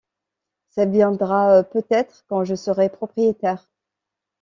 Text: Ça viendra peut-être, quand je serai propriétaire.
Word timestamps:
Ça 0.71 0.85
viendra 0.85 1.63
peut-être, 1.63 2.25
quand 2.27 2.43
je 2.43 2.55
serai 2.55 2.89
propriétaire. 2.89 3.69